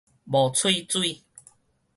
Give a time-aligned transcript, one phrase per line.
[0.25, 1.21] 無喙水